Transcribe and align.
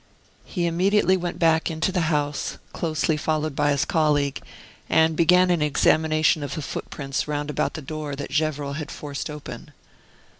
He 0.45 0.65
immediately 0.65 1.15
went 1.15 1.37
back 1.37 1.69
into 1.69 1.91
the 1.91 2.09
house, 2.09 2.57
closely 2.73 3.17
followed 3.17 3.55
by 3.55 3.69
his 3.69 3.85
colleague, 3.85 4.41
and 4.89 5.15
began 5.15 5.51
an 5.51 5.61
examination 5.61 6.41
of 6.41 6.55
the 6.55 6.63
footprints 6.63 7.27
round 7.27 7.51
about 7.51 7.75
the 7.75 7.83
door 7.83 8.15
that 8.15 8.31
Gevrol 8.31 8.77
had 8.77 8.89
forced 8.89 9.29
open. 9.29 9.73